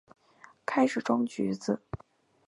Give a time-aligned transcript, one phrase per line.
[0.65, 1.79] 开始装橘子